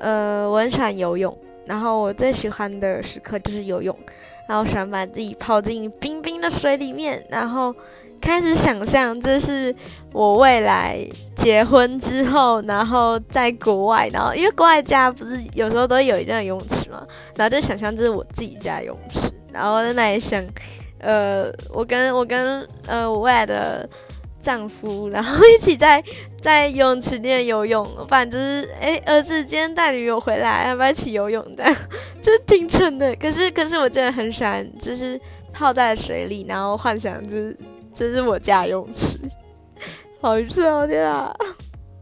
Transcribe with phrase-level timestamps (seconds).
[0.00, 1.36] 呃，我很喜欢游泳，
[1.66, 3.96] 然后我最喜欢的时刻就是游泳，
[4.48, 7.74] 然后喜欢把自己泡进冰冰的水里面，然后
[8.20, 9.74] 开始想象这是
[10.12, 10.98] 我未来
[11.36, 17.06] 结婚之后，然后在国外，然后因为国外家不是有时候都有一个游泳池嘛，
[17.36, 20.44] 然后就想象这是我自己家游泳池，然后在那里想，
[20.98, 23.88] 呃，我跟我跟呃我未来的。
[24.42, 26.02] 丈夫，然后一起在
[26.40, 31.42] 在游泳池练游泳，反正就是哎，儿子今天带女友回来，要不要一起游泳？
[31.56, 31.74] 这样
[32.20, 33.14] 就挺蠢的。
[33.16, 35.18] 可是可是我真的很喜欢，就是
[35.52, 37.56] 泡在水里，然后幻想就是
[37.94, 39.16] 这是我家游泳池，
[40.20, 41.36] 好笑的！